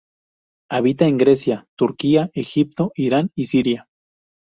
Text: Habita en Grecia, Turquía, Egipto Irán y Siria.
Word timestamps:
Habita 0.71 1.05
en 1.05 1.17
Grecia, 1.19 1.67
Turquía, 1.77 2.31
Egipto 2.33 2.91
Irán 2.95 3.29
y 3.35 3.45
Siria. 3.45 3.85